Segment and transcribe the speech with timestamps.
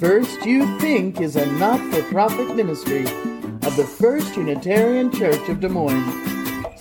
[0.00, 5.60] First You Think is a not for profit ministry of the First Unitarian Church of
[5.60, 6.10] Des Moines.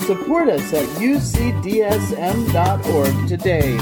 [0.06, 1.68] Support us at ucdsm.org
[3.28, 3.78] today.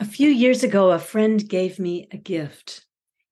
[0.00, 2.84] A few years ago, a friend gave me a gift.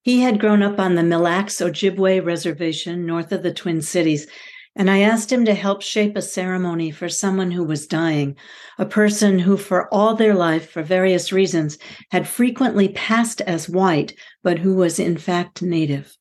[0.03, 4.29] He had grown up on the Mille Lacs Ojibwe Reservation north of the Twin Cities
[4.77, 8.37] and I asked him to help shape a ceremony for someone who was dying,
[8.79, 11.79] a person who, for all their life, for various reasons,
[12.11, 16.15] had frequently passed as white, but who was in fact native.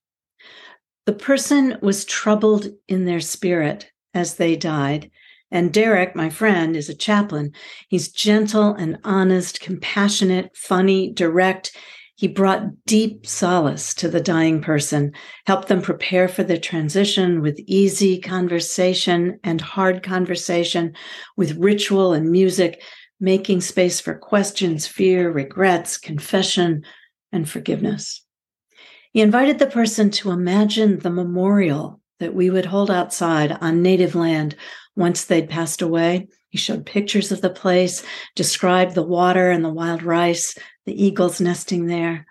[1.06, 5.12] The person was troubled in their spirit as they died.
[5.52, 7.52] And Derek, my friend, is a chaplain.
[7.90, 11.76] He's gentle and honest, compassionate, funny, direct.
[12.18, 15.12] He brought deep solace to the dying person,
[15.46, 20.94] helped them prepare for the transition with easy conversation and hard conversation,
[21.36, 22.82] with ritual and music,
[23.20, 26.84] making space for questions, fear, regrets, confession,
[27.34, 28.24] and forgiveness.
[29.12, 34.16] He invited the person to imagine the memorial that we would hold outside on native
[34.16, 34.56] land
[34.96, 36.28] once they'd passed away.
[36.50, 38.04] He showed pictures of the place,
[38.36, 40.56] described the water and the wild rice,
[40.86, 42.26] the eagles nesting there.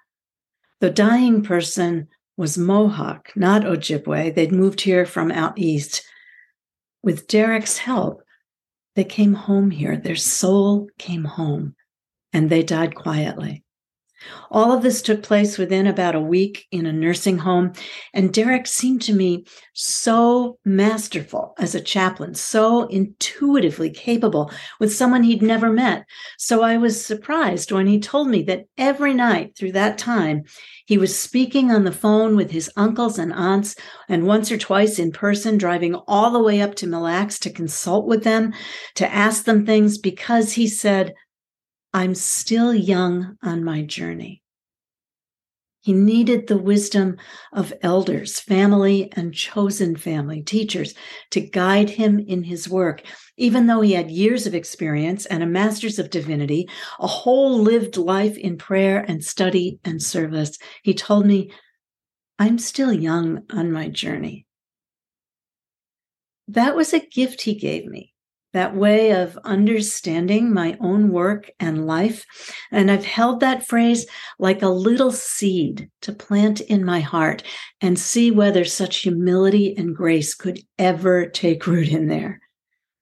[0.81, 4.35] The dying person was Mohawk, not Ojibwe.
[4.35, 6.05] They'd moved here from out east.
[7.03, 8.23] With Derek's help,
[8.97, 9.97] they came home here.
[9.97, 11.75] Their soul came home,
[12.33, 13.64] and they died quietly.
[14.51, 17.73] All of this took place within about a week in a nursing home.
[18.13, 25.25] And Derek seemed to me so masterful as a chaplain, so intuitively capable with someone
[25.25, 26.05] he'd never met.
[26.39, 30.45] So I was surprised when he told me that every night through that time,
[30.87, 33.75] he was speaking on the phone with his uncles and aunts,
[34.09, 37.51] and once or twice in person, driving all the way up to Mille Lacs to
[37.51, 38.53] consult with them,
[38.95, 41.15] to ask them things, because he said,
[41.95, 44.43] I'm still young on my journey.
[45.81, 47.19] He needed the wisdom
[47.53, 50.95] of elders, family, and chosen family, teachers,
[51.31, 53.03] to guide him in his work.
[53.37, 56.69] Even though he had years of experience and a master's of divinity,
[56.99, 61.53] a whole lived life in prayer and study and service, he told me,
[62.41, 64.47] I'm still young on my journey.
[66.49, 68.14] That was a gift he gave me
[68.55, 72.25] that way of understanding my own work and life.
[72.71, 74.07] And I've held that phrase
[74.39, 77.43] like a little seed to plant in my heart
[77.81, 82.41] and see whether such humility and grace could ever take root in there.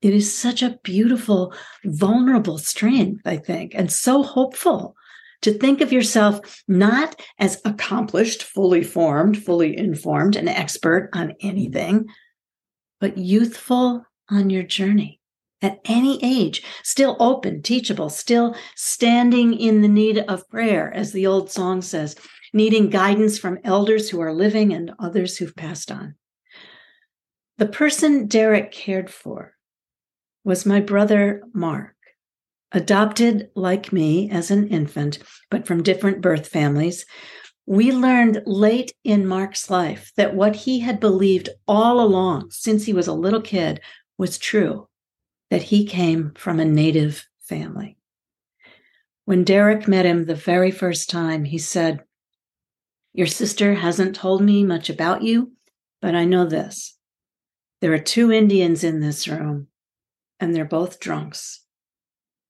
[0.00, 4.96] It is such a beautiful, vulnerable strength, I think, and so hopeful
[5.42, 12.06] to think of yourself not as accomplished, fully formed, fully informed, an expert on anything,
[13.00, 15.20] but youthful on your journey
[15.62, 21.26] at any age, still open, teachable, still standing in the need of prayer, as the
[21.26, 22.16] old song says,
[22.52, 26.16] needing guidance from elders who are living and others who've passed on.
[27.58, 29.54] The person Derek cared for
[30.44, 31.94] was my brother Mark,
[32.72, 35.18] adopted like me as an infant,
[35.50, 37.06] but from different birth families.
[37.64, 42.92] We learned late in Mark's life that what he had believed all along since he
[42.92, 43.80] was a little kid
[44.18, 44.88] was true
[45.52, 47.98] that he came from a native family.
[49.26, 52.02] When Derek met him the very first time, he said,
[53.12, 55.52] Your sister hasn't told me much about you,
[56.00, 56.96] but I know this.
[57.82, 59.66] There are two Indians in this room,
[60.40, 61.60] and they're both drunks.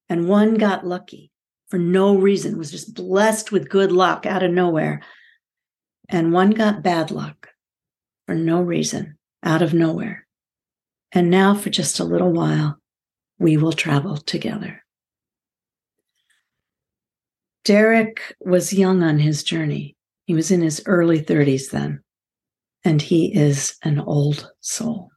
[0.08, 1.32] And one got lucky
[1.70, 5.02] for no reason, was just blessed with good luck out of nowhere.
[6.08, 7.48] And one got bad luck
[8.26, 10.24] for no reason, out of nowhere.
[11.10, 12.78] And now, for just a little while,
[13.42, 14.84] we will travel together.
[17.64, 19.97] Derek was young on his journey.
[20.26, 22.02] He was in his early 30s then,
[22.84, 25.10] and he is an old soul.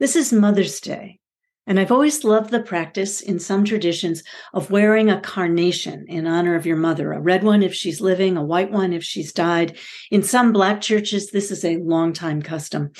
[0.00, 1.20] This is Mother's Day,
[1.66, 4.22] and I've always loved the practice in some traditions
[4.52, 8.36] of wearing a carnation in honor of your mother, a red one if she's living,
[8.36, 9.78] a white one if she's died.
[10.10, 12.92] In some Black churches, this is a long time custom.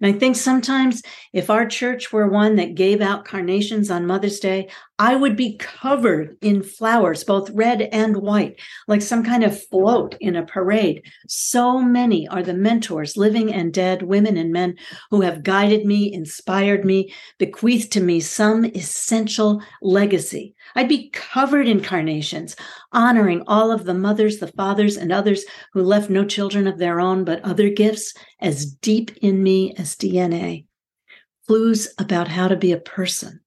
[0.00, 1.02] And I think sometimes
[1.32, 4.68] if our church were one that gave out carnations on Mother's Day,
[5.00, 10.14] I would be covered in flowers, both red and white, like some kind of float
[10.20, 11.02] in a parade.
[11.26, 14.76] So many are the mentors, living and dead, women and men,
[15.10, 20.54] who have guided me, inspired me, bequeathed to me some essential legacy.
[20.74, 22.54] I'd be covered in carnations,
[22.92, 27.00] honoring all of the mothers, the fathers, and others who left no children of their
[27.00, 30.66] own, but other gifts as deep in me as DNA.
[31.46, 33.40] clues about how to be a person,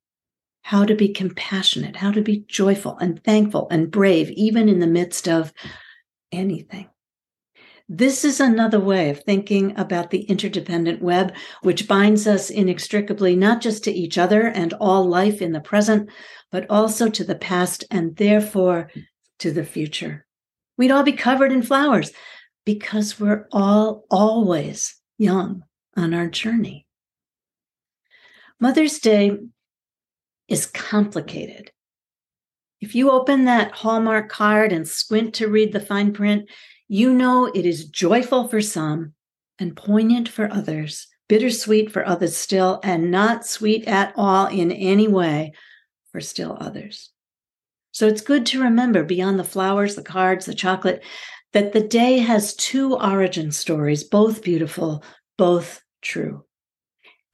[0.63, 4.87] how to be compassionate, how to be joyful and thankful and brave, even in the
[4.87, 5.53] midst of
[6.31, 6.89] anything.
[7.89, 13.61] This is another way of thinking about the interdependent web, which binds us inextricably not
[13.61, 16.09] just to each other and all life in the present,
[16.49, 18.89] but also to the past and therefore
[19.39, 20.25] to the future.
[20.77, 22.11] We'd all be covered in flowers
[22.65, 25.63] because we're all always young
[25.97, 26.87] on our journey.
[28.61, 29.37] Mother's Day
[30.47, 31.71] is complicated.
[32.81, 36.49] If you open that Hallmark card and squint to read the fine print,
[36.87, 39.13] you know it is joyful for some
[39.57, 45.07] and poignant for others, bittersweet for others still, and not sweet at all in any
[45.07, 45.53] way
[46.11, 47.11] for still others.
[47.91, 51.03] So it's good to remember beyond the flowers, the cards, the chocolate,
[51.53, 55.03] that the day has two origin stories, both beautiful,
[55.37, 56.43] both true.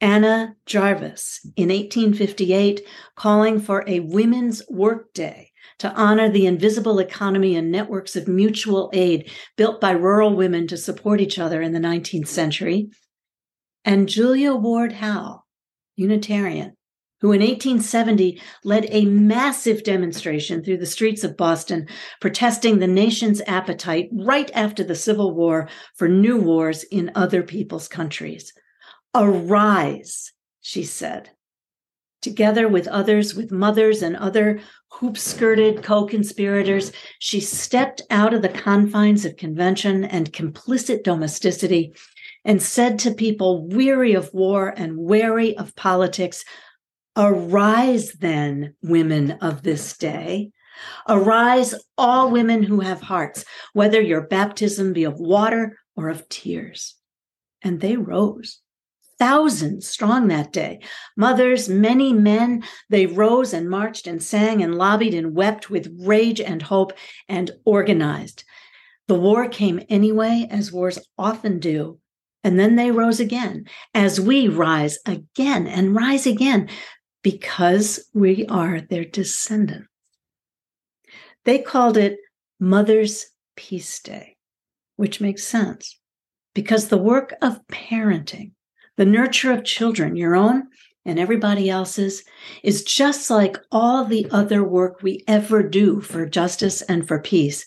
[0.00, 2.82] Anna Jarvis in 1858
[3.16, 8.90] calling for a women's work day to honor the invisible economy and networks of mutual
[8.92, 12.90] aid built by rural women to support each other in the 19th century.
[13.84, 15.44] And Julia Ward Howe,
[15.96, 16.76] Unitarian,
[17.20, 21.86] who in 1870 led a massive demonstration through the streets of Boston,
[22.20, 27.88] protesting the nation's appetite right after the Civil War for new wars in other people's
[27.88, 28.52] countries.
[29.14, 31.30] Arise, she said.
[32.22, 38.42] Together with others, with mothers and other hoop skirted co conspirators, she stepped out of
[38.42, 41.94] the confines of convention and complicit domesticity
[42.44, 46.44] and said to people weary of war and wary of politics,
[47.16, 50.52] Arise then, women of this day.
[51.08, 56.94] Arise, all women who have hearts, whether your baptism be of water or of tears.
[57.62, 58.60] And they rose
[59.20, 60.80] thousands strong that day.
[61.16, 66.40] Mothers, many men, they rose and marched and sang and lobbied and wept with rage
[66.40, 66.92] and hope
[67.28, 68.42] and organized.
[69.06, 72.00] The war came anyway, as wars often do.
[72.42, 76.70] And then they rose again, as we rise again and rise again,
[77.22, 79.88] because we are their descendants.
[81.44, 82.16] They called it
[82.58, 83.26] Mother's
[83.56, 84.36] Peace Day,
[84.96, 85.98] which makes sense
[86.54, 88.52] because the work of parenting,
[89.00, 90.64] the nurture of children, your own
[91.06, 92.22] and everybody else's,
[92.62, 97.64] is just like all the other work we ever do for justice and for peace.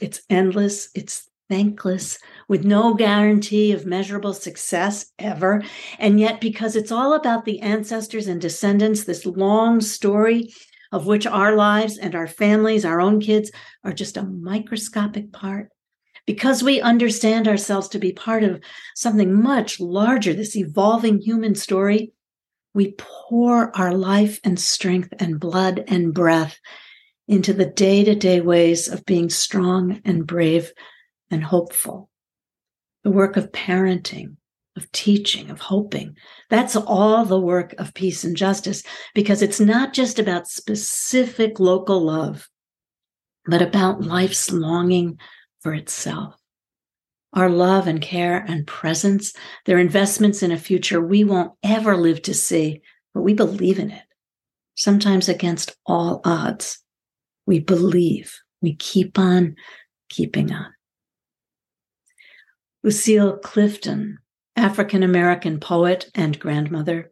[0.00, 5.64] It's endless, it's thankless, with no guarantee of measurable success ever.
[5.98, 10.54] And yet, because it's all about the ancestors and descendants, this long story
[10.92, 13.50] of which our lives and our families, our own kids,
[13.82, 15.68] are just a microscopic part.
[16.26, 18.60] Because we understand ourselves to be part of
[18.94, 22.12] something much larger, this evolving human story,
[22.74, 26.58] we pour our life and strength and blood and breath
[27.28, 30.72] into the day to day ways of being strong and brave
[31.30, 32.10] and hopeful
[33.06, 34.36] the work of parenting,
[34.76, 36.16] of teaching, of hoping.
[36.50, 38.82] That's all the work of peace and justice
[39.14, 42.48] because it's not just about specific local love,
[43.46, 45.20] but about life's longing
[45.66, 46.36] for itself.
[47.32, 49.32] Our love and care and presence,
[49.64, 52.82] they're investments in a future we won't ever live to see,
[53.12, 54.04] but we believe in it.
[54.76, 56.78] Sometimes against all odds.
[57.46, 58.32] We believe.
[58.62, 59.56] We keep on
[60.08, 60.72] keeping on.
[62.84, 64.18] Lucille Clifton,
[64.54, 67.10] African American poet and grandmother,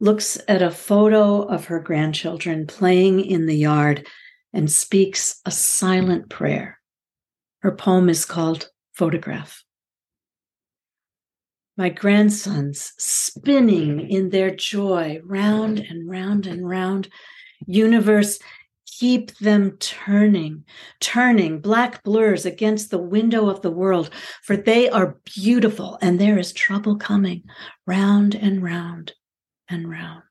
[0.00, 4.04] looks at a photo of her grandchildren playing in the yard
[4.52, 6.77] and speaks a silent prayer.
[7.60, 9.64] Her poem is called Photograph.
[11.76, 17.08] My grandsons spinning in their joy, round and round and round.
[17.66, 18.38] Universe
[18.86, 20.64] keep them turning,
[21.00, 24.10] turning black blurs against the window of the world,
[24.42, 27.44] for they are beautiful and there is trouble coming
[27.86, 29.12] round and round
[29.68, 30.22] and round.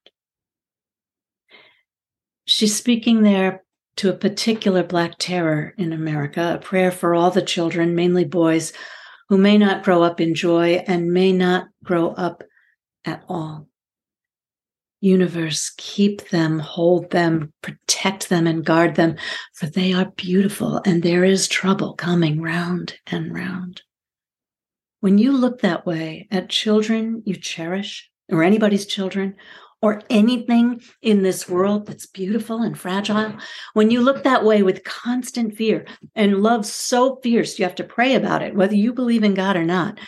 [2.46, 3.64] She's speaking there
[3.98, 8.74] to a particular Black terror in America, a prayer for all the children, mainly boys,
[9.30, 12.44] who may not grow up in joy and may not grow up
[13.06, 13.68] at all
[15.00, 19.16] universe, keep them, hold them, protect them, and guard them,
[19.54, 23.82] for they are beautiful and there is trouble coming round and round.
[25.00, 29.36] When you look that way at children you cherish, or anybody's children,
[29.82, 33.34] or anything in this world that's beautiful and fragile,
[33.74, 37.84] when you look that way with constant fear and love so fierce, you have to
[37.84, 40.00] pray about it, whether you believe in God or not,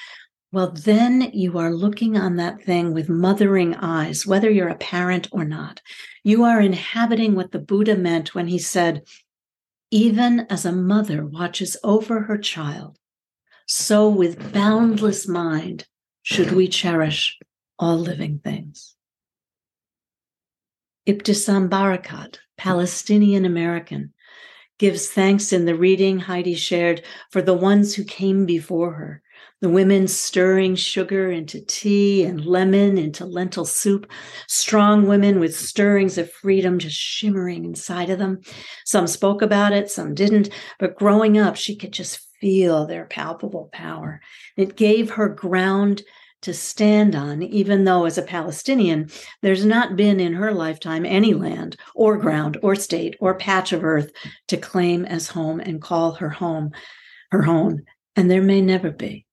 [0.52, 5.28] well, then you are looking on that thing with mothering eyes, whether you're a parent
[5.32, 5.80] or not.
[6.24, 9.04] You are inhabiting what the Buddha meant when he said,
[9.92, 12.98] even as a mother watches over her child,
[13.68, 15.86] so with boundless mind
[16.24, 17.38] should we cherish
[17.78, 18.96] all living things.
[21.10, 24.14] Ibtisam Barakat, Palestinian American,
[24.78, 27.02] gives thanks in the reading Heidi shared
[27.32, 29.24] for the ones who came before her
[29.62, 34.10] the women stirring sugar into tea and lemon into lentil soup,
[34.48, 38.40] strong women with stirrings of freedom just shimmering inside of them.
[38.86, 43.70] Some spoke about it, some didn't, but growing up, she could just feel their palpable
[43.74, 44.22] power.
[44.56, 46.04] It gave her ground
[46.42, 49.10] to stand on, even though as a Palestinian,
[49.42, 53.84] there's not been in her lifetime any land or ground or state or patch of
[53.84, 54.12] earth
[54.48, 56.72] to claim as home and call her home
[57.32, 57.84] her own.
[58.16, 59.26] And there may never be.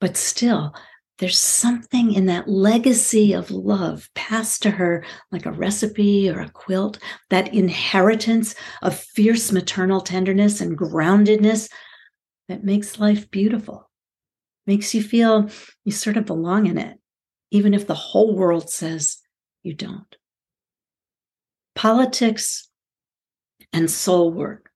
[0.00, 0.74] But still,
[1.18, 6.48] there's something in that legacy of love passed to her like a recipe or a
[6.48, 6.98] quilt,
[7.28, 11.68] that inheritance of fierce maternal tenderness and groundedness
[12.48, 13.89] that makes life beautiful,
[14.70, 15.50] makes you feel
[15.84, 16.96] you sort of belong in it,
[17.50, 19.18] even if the whole world says
[19.64, 20.16] you don't.
[21.74, 22.68] Politics
[23.72, 24.70] and soul work,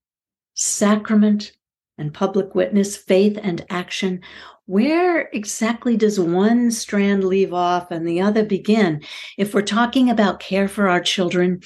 [0.53, 1.53] sacrament
[1.97, 4.19] and public witness, faith and action
[4.65, 9.01] where exactly does one strand leave off and the other begin?
[9.37, 11.61] If we're talking about care for our children,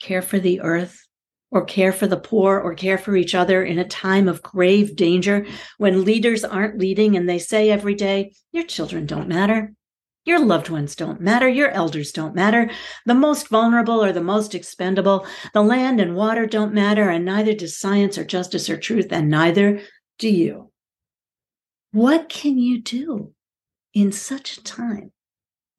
[0.00, 1.07] care for the earth,
[1.50, 4.96] or care for the poor, or care for each other in a time of grave
[4.96, 5.46] danger,
[5.78, 9.72] when leaders aren't leading and they say every day, Your children don't matter.
[10.24, 11.48] Your loved ones don't matter.
[11.48, 12.70] Your elders don't matter.
[13.06, 15.26] The most vulnerable or the most expendable.
[15.54, 19.30] The land and water don't matter, and neither does science or justice or truth, and
[19.30, 19.80] neither
[20.18, 20.70] do you.
[21.92, 23.32] What can you do
[23.94, 25.12] in such a time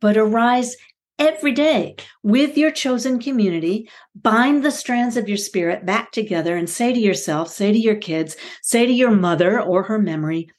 [0.02, 0.76] but arise
[1.20, 6.70] every day with your chosen community, bind the strands of your spirit back together and
[6.70, 10.50] say to yourself, say to your kids, say to your mother or her memory,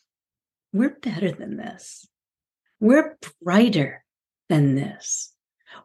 [0.72, 2.06] we're better than this.
[2.78, 4.04] We're brighter
[4.48, 5.32] than this.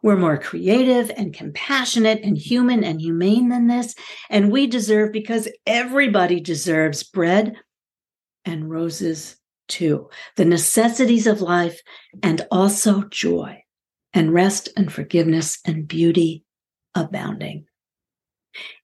[0.02, 3.94] We're more creative and compassionate and human and humane than this.
[4.30, 7.56] And we deserve, because everybody deserves bread
[8.44, 9.36] and roses
[9.68, 11.80] too the necessities of life
[12.22, 13.60] and also joy
[14.12, 16.44] and rest and forgiveness and beauty
[16.94, 17.66] abounding.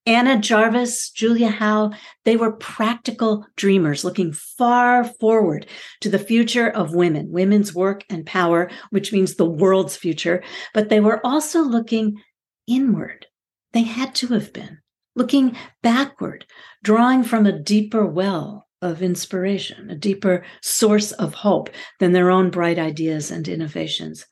[0.04, 1.92] Anna Jarvis, Julia Howe,
[2.24, 5.66] they were practical dreamers looking far forward
[6.00, 10.42] to the future of women, women's work and power, which means the world's future.
[10.74, 12.20] But they were also looking
[12.66, 13.26] inward.
[13.72, 14.78] They had to have been
[15.14, 16.46] looking backward,
[16.82, 22.50] drawing from a deeper well of inspiration, a deeper source of hope than their own
[22.50, 24.26] bright ideas and innovations.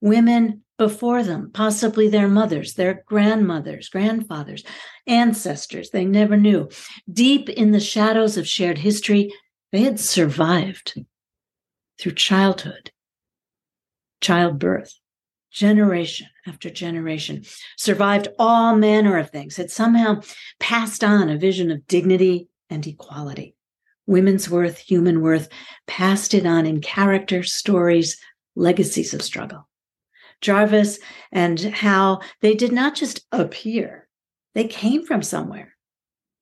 [0.00, 4.64] Women before them, possibly their mothers, their grandmothers, grandfathers,
[5.06, 6.68] ancestors they never knew.
[7.10, 9.32] Deep in the shadows of shared history,
[9.72, 10.98] they had survived
[11.98, 12.90] through childhood,
[14.20, 14.94] childbirth,
[15.50, 17.44] generation after generation,
[17.76, 20.20] survived all manner of things, had somehow
[20.58, 23.54] passed on a vision of dignity and equality
[24.10, 25.48] women's worth, human worth,
[25.86, 28.20] passed it on in character, stories,
[28.56, 29.68] legacies of struggle.
[30.40, 30.98] Jarvis
[31.32, 34.08] and Howe they did not just appear,
[34.54, 35.76] they came from somewhere,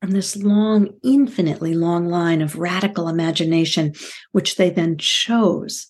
[0.00, 3.94] from this long, infinitely long line of radical imagination,
[4.32, 5.88] which they then chose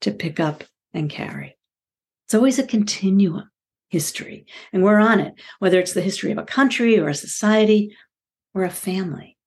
[0.00, 1.56] to pick up and carry.
[2.26, 3.50] It's always a continuum
[3.88, 7.96] history, and we're on it, whether it's the history of a country or a society
[8.54, 9.38] or a family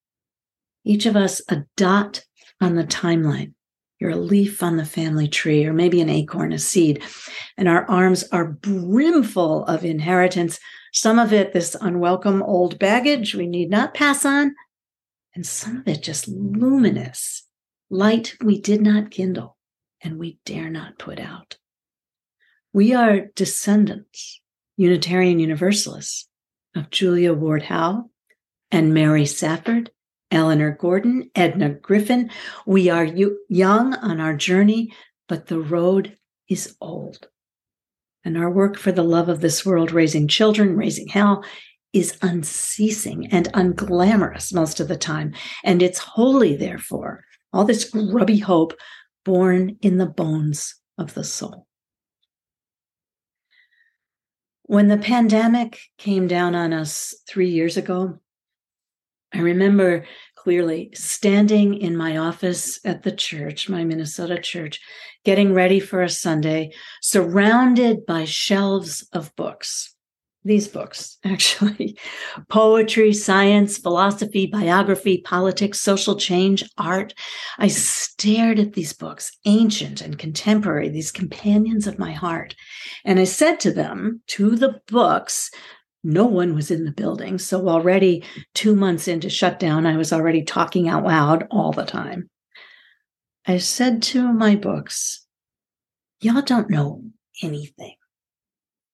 [0.84, 2.24] each of us a dot
[2.60, 3.54] on the timeline.
[4.02, 7.04] You're a leaf on the family tree, or maybe an acorn, a seed.
[7.56, 10.60] And our arms are brimful of inheritance.
[10.92, 14.56] Some of it, this unwelcome old baggage we need not pass on.
[15.36, 17.44] And some of it just luminous,
[17.92, 19.56] light we did not kindle
[20.02, 21.58] and we dare not put out.
[22.74, 24.42] We are descendants,
[24.78, 26.28] Unitarian Universalists,
[26.76, 28.10] of Julia Ward Howe
[28.72, 29.92] and Mary Safford
[30.32, 32.32] Eleanor Gordon, Edna Griffin.
[32.66, 33.06] We are
[33.50, 34.94] young on our journey,
[35.28, 36.18] but the road
[36.50, 37.28] is old.
[38.24, 41.44] And our work for the love of this world, raising children, raising hell,
[41.94, 45.34] is unceasing and unglamorous most of the time.
[45.64, 48.74] And it's holy, therefore, all this grubby hope
[49.26, 51.68] born in the bones of the soul.
[54.64, 58.20] When the pandemic came down on us three years ago,
[59.34, 64.80] I remember clearly standing in my office at the church, my Minnesota church,
[65.24, 66.72] getting ready for a Sunday,
[67.02, 69.96] surrounded by shelves of books.
[70.44, 72.00] These books, actually
[72.50, 77.14] poetry, science, philosophy, biography, politics, social change, art.
[77.60, 82.56] I stared at these books, ancient and contemporary, these companions of my heart.
[83.06, 85.52] And I said to them, to the books,
[86.04, 87.38] no one was in the building.
[87.38, 92.30] So already two months into shutdown, I was already talking out loud all the time.
[93.46, 95.26] I said to my books,
[96.22, 97.04] Y'all don't know
[97.42, 97.96] anything.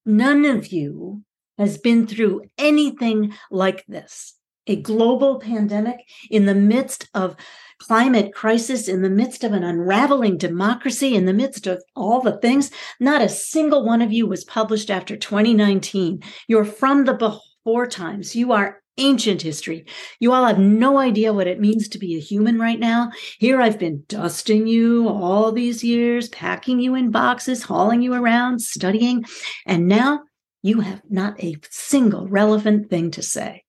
[0.06, 1.24] None of you
[1.58, 4.36] has been through anything like this.
[4.68, 5.98] A global pandemic
[6.30, 7.36] in the midst of
[7.80, 12.38] climate crisis, in the midst of an unraveling democracy, in the midst of all the
[12.38, 12.72] things.
[13.00, 16.22] Not a single one of you was published after 2019.
[16.48, 18.36] You're from the before times.
[18.36, 19.86] You are ancient history.
[20.20, 23.12] You all have no idea what it means to be a human right now.
[23.38, 28.62] Here I've been dusting you all these years, packing you in boxes, hauling you around,
[28.62, 29.26] studying,
[29.66, 30.22] and now
[30.64, 33.64] you have not a single relevant thing to say.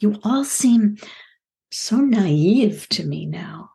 [0.00, 0.96] You all seem
[1.72, 3.70] so naive to me now,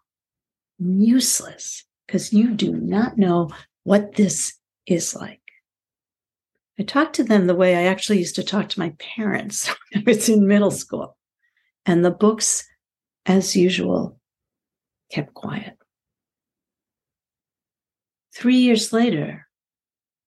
[0.78, 3.50] useless, because you do not know
[3.84, 4.54] what this
[4.86, 5.42] is like.
[6.80, 10.04] I talked to them the way I actually used to talk to my parents when
[10.04, 11.18] I was in middle school.
[11.86, 12.68] And the books,
[13.26, 14.20] as usual,
[15.12, 15.78] kept quiet.
[18.36, 19.47] Three years later,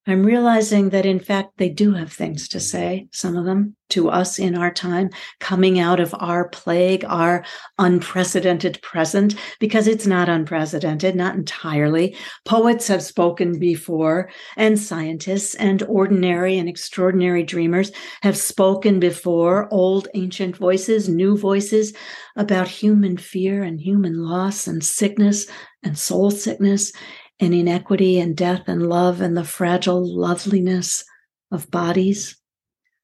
[0.07, 4.09] I'm realizing that in fact they do have things to say, some of them to
[4.09, 7.45] us in our time, coming out of our plague, our
[7.78, 12.16] unprecedented present, because it's not unprecedented, not entirely.
[12.45, 17.92] Poets have spoken before, and scientists and ordinary and extraordinary dreamers
[18.23, 21.92] have spoken before, old ancient voices, new voices
[22.37, 25.47] about human fear and human loss and sickness
[25.83, 26.92] and soul sickness
[27.40, 31.04] and inequity and death and love and the fragile loveliness
[31.50, 32.37] of bodies.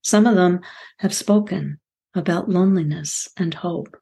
[0.03, 0.61] Some of them
[0.99, 1.81] have spoken
[2.15, 3.97] about loneliness and hope.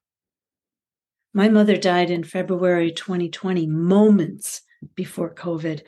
[1.32, 4.62] My mother died in February 2020, moments
[4.94, 5.82] before COVID,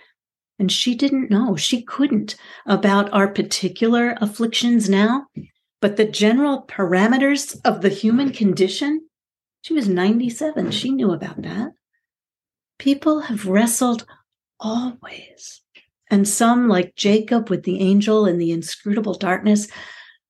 [0.58, 5.26] and she didn't know, she couldn't about our particular afflictions now,
[5.80, 9.06] but the general parameters of the human condition.
[9.62, 11.72] She was 97, she knew about that.
[12.78, 14.06] People have wrestled
[14.60, 15.62] always.
[16.10, 19.68] And some, like Jacob with the angel in the inscrutable darkness,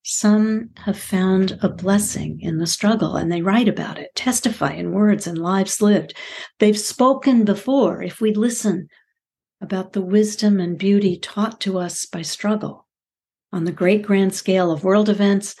[0.03, 4.93] some have found a blessing in the struggle and they write about it, testify in
[4.93, 6.15] words and lives lived.
[6.59, 8.87] They've spoken before, if we listen,
[9.59, 12.87] about the wisdom and beauty taught to us by struggle
[13.51, 15.55] on the great grand scale of world events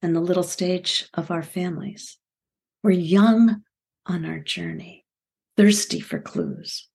[0.00, 2.16] and the little stage of our families.
[2.82, 3.62] We're young
[4.06, 5.04] on our journey,
[5.56, 6.88] thirsty for clues.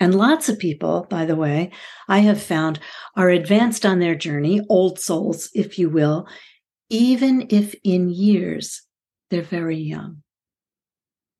[0.00, 1.70] And lots of people, by the way,
[2.08, 2.80] I have found
[3.16, 6.26] are advanced on their journey, old souls, if you will,
[6.90, 8.82] even if in years
[9.30, 10.22] they're very young.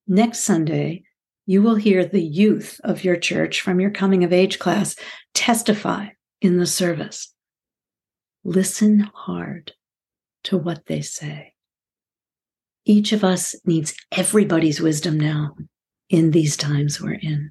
[0.07, 1.05] Next Sunday,
[1.47, 4.97] you will hear the youth of your church from your coming of age class
[5.35, 6.09] testify
[6.41, 7.33] in the service.
[8.45, 9.73] Listen hard
[10.45, 11.55] to what they say.
[12.85, 15.57] Each of us needs everybody's wisdom now
[16.11, 17.51] in these times we're in.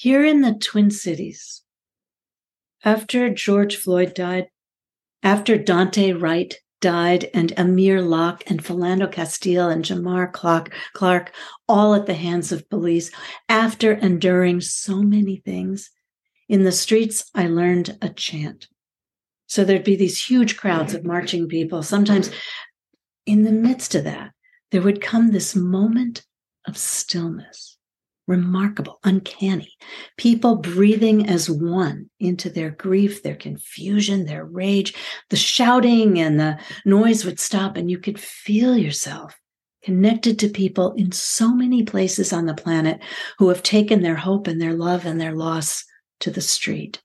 [0.00, 1.62] Here in the Twin Cities,
[2.84, 4.46] after George Floyd died,
[5.24, 11.34] after Daunte Wright died, and Amir Locke and Philando Castile and Jamar Clark,
[11.68, 13.10] all at the hands of police,
[13.48, 15.90] after enduring so many things,
[16.48, 18.68] in the streets, I learned a chant.
[19.48, 21.82] So there'd be these huge crowds of marching people.
[21.82, 22.30] Sometimes
[23.26, 24.30] in the midst of that,
[24.70, 26.24] there would come this moment
[26.68, 27.77] of stillness
[28.28, 29.72] remarkable, uncanny.
[30.18, 34.94] People breathing as one into their grief, their confusion, their rage.
[35.30, 39.34] The shouting and the noise would stop, and you could feel yourself
[39.82, 43.00] connected to people in so many places on the planet
[43.38, 45.84] who have taken their hope and their love and their loss
[46.20, 47.02] to the street.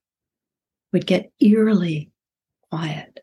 [0.91, 2.11] Would get eerily
[2.69, 3.21] quiet.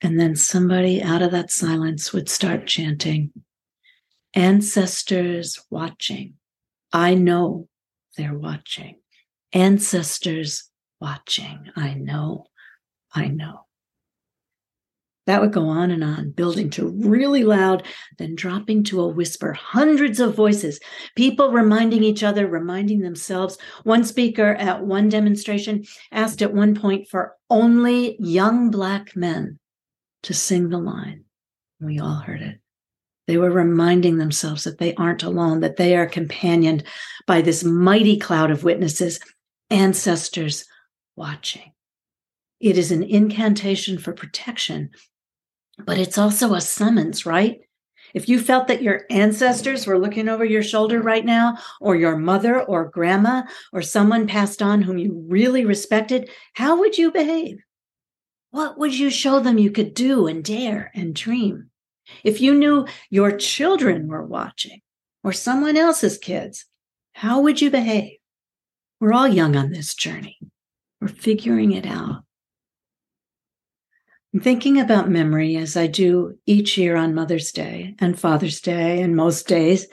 [0.00, 3.32] And then somebody out of that silence would start chanting,
[4.34, 6.34] Ancestors watching
[6.92, 7.68] I know
[8.16, 8.96] they're watching.
[9.52, 10.68] Ancestors
[11.00, 11.70] watching.
[11.76, 12.46] I know.
[13.14, 13.66] I know.
[15.26, 17.84] That would go on and on, building to really loud,
[18.18, 19.52] then dropping to a whisper.
[19.52, 20.80] Hundreds of voices,
[21.16, 23.56] people reminding each other, reminding themselves.
[23.84, 29.60] One speaker at one demonstration asked at one point for only young Black men
[30.24, 31.24] to sing the line.
[31.80, 32.61] We all heard it
[33.26, 36.84] They were reminding themselves that they aren't alone, that they are companioned
[37.26, 39.20] by this mighty cloud of witnesses,
[39.70, 40.64] ancestors
[41.16, 41.72] watching.
[42.60, 44.90] It is an incantation for protection,
[45.84, 47.60] but it's also a summons, right?
[48.14, 52.16] If you felt that your ancestors were looking over your shoulder right now, or your
[52.16, 57.58] mother or grandma or someone passed on whom you really respected, how would you behave?
[58.50, 61.70] What would you show them you could do and dare and dream?
[62.24, 64.80] If you knew your children were watching
[65.24, 66.66] or someone else's kids,
[67.14, 68.18] how would you behave?
[69.00, 70.38] We're all young on this journey.
[71.00, 72.22] We're figuring it out.
[74.32, 79.02] I'm thinking about memory as I do each year on Mother's Day and Father's Day
[79.02, 79.88] and most days,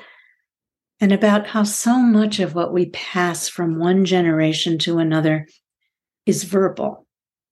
[1.02, 5.48] and about how so much of what we pass from one generation to another
[6.26, 7.06] is verbal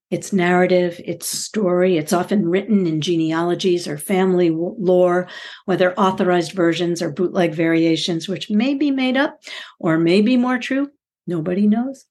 [0.09, 1.97] its narrative, its story.
[1.97, 5.27] It's often written in genealogies or family lore,
[5.65, 9.39] whether authorized versions or bootleg variations, which may be made up
[9.79, 10.89] or may be more true.
[11.25, 12.05] Nobody knows.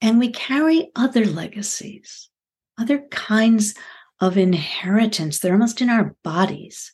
[0.00, 2.30] And we carry other legacies,
[2.78, 3.74] other kinds
[4.18, 5.38] of inheritance.
[5.38, 6.90] They're almost in our bodies.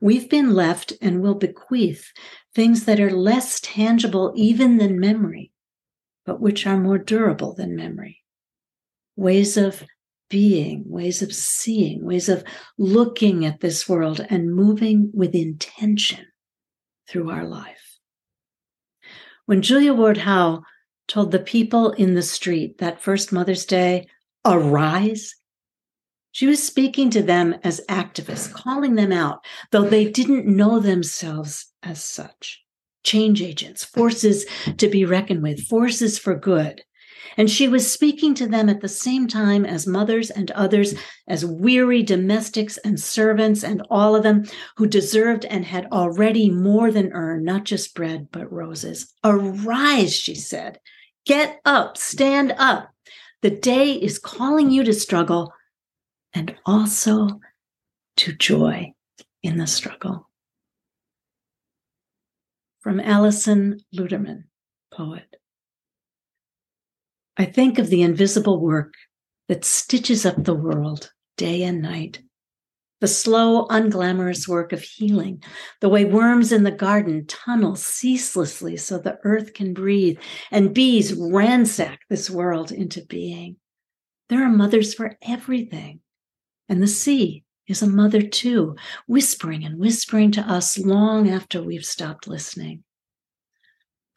[0.00, 2.12] We've been left and will bequeath
[2.54, 5.52] things that are less tangible even than memory,
[6.24, 8.22] but which are more durable than memory
[9.18, 9.82] ways of
[10.30, 12.44] being, ways of seeing, ways of
[12.78, 16.24] looking at this world and moving with intention
[17.08, 17.98] through our life.
[19.46, 20.62] When Julia Ward Howe
[21.08, 24.06] told the people in the street that first Mother's Day,
[24.44, 25.34] arise,
[26.30, 31.72] she was speaking to them as activists, calling them out, though they didn't know themselves
[31.82, 32.62] as such.
[33.02, 36.82] Change agents, forces to be reckoned with, forces for good.
[37.36, 40.94] And she was speaking to them at the same time as mothers and others,
[41.26, 44.44] as weary domestics and servants, and all of them
[44.76, 49.14] who deserved and had already more than earned not just bread, but roses.
[49.24, 50.78] Arise, she said.
[51.26, 52.90] Get up, stand up.
[53.42, 55.52] The day is calling you to struggle
[56.34, 57.40] and also
[58.16, 58.92] to joy
[59.42, 60.28] in the struggle.
[62.80, 64.44] From Alison Luterman,
[64.92, 65.36] poet.
[67.38, 68.94] I think of the invisible work
[69.48, 72.20] that stitches up the world day and night.
[73.00, 75.44] The slow, unglamorous work of healing,
[75.80, 80.18] the way worms in the garden tunnel ceaselessly so the earth can breathe,
[80.50, 83.56] and bees ransack this world into being.
[84.28, 86.00] There are mothers for everything.
[86.68, 88.74] And the sea is a mother too,
[89.06, 92.82] whispering and whispering to us long after we've stopped listening.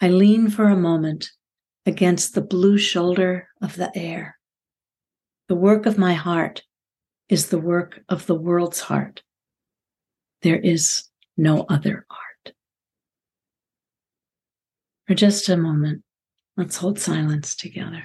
[0.01, 1.29] I lean for a moment
[1.85, 4.37] against the blue shoulder of the air.
[5.47, 6.63] The work of my heart
[7.27, 9.23] is the work of the world's heart.
[10.41, 12.55] There is no other art.
[15.07, 16.03] For just a moment,
[16.57, 18.03] let's hold silence together.